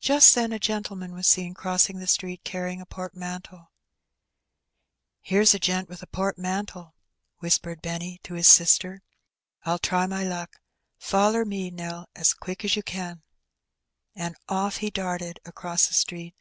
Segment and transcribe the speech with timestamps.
[0.00, 3.66] Just then a gentleman was aeen crossing the street carrying a portmanteau.
[3.68, 5.20] Brother and Sister.
[5.20, 6.94] '^ Here's a gent with a portmantle,"
[7.40, 9.02] whispered Benny to his sister.''
[9.66, 10.58] PU try my luck!
[10.96, 13.24] Foller me, Nell, as quick as you can.''
[14.14, 16.34] And off he darted across the street.